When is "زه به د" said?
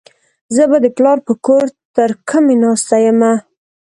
0.55-0.87